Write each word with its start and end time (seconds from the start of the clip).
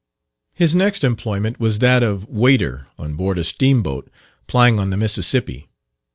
His 0.55 0.73
next 0.73 1.03
employment 1.03 1.59
was 1.59 1.77
that 1.77 2.01
of 2.01 2.27
waiter 2.27 2.87
on 2.97 3.13
board 3.13 3.37
a 3.37 3.43
steam 3.43 3.83
boat 3.83 4.09
plying 4.47 4.79
on 4.79 4.89
the 4.89 4.97
Mississippi. 4.97 5.69